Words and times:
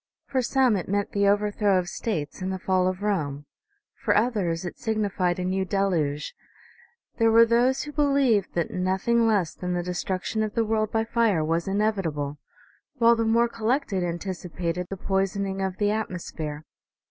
For 0.25 0.41
some 0.41 0.75
it 0.75 0.87
meant 0.89 1.11
the 1.11 1.27
overthrow 1.27 1.77
of 1.77 1.87
states 1.87 2.41
and 2.41 2.51
the 2.51 2.57
fall 2.57 2.87
of 2.87 3.03
Rome; 3.03 3.45
for 4.03 4.17
others 4.17 4.65
it 4.65 4.79
signified 4.79 5.37
a 5.37 5.45
new 5.45 5.63
deluge; 5.63 6.33
there 7.19 7.29
were 7.29 7.45
those 7.45 7.83
who 7.83 7.91
believed 7.91 8.55
that 8.55 8.71
nothing 8.71 9.27
less 9.27 9.53
than 9.53 9.75
the 9.75 9.83
destruction 9.83 10.41
of 10.41 10.55
the 10.55 10.65
world 10.65 10.91
by 10.91 11.03
fire 11.03 11.45
was 11.45 11.67
inevitable; 11.67 12.39
while 12.95 13.15
the 13.15 13.25
more 13.25 13.47
collected 13.47 14.03
anticipated 14.03 14.87
the 14.89 14.97
poisoning 14.97 15.61
of 15.61 15.77
the 15.77 15.91
atmosphere. 15.91 16.65